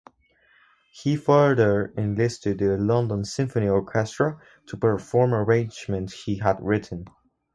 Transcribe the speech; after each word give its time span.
He 0.89 1.15
further 1.15 1.93
enlisted 1.95 2.57
the 2.57 2.75
London 2.75 3.23
Symphony 3.23 3.67
Orchestra 3.67 4.41
to 4.65 4.75
perform 4.77 5.31
arrangements 5.31 6.23
he 6.23 6.37
had 6.39 6.57
written. 6.59 7.05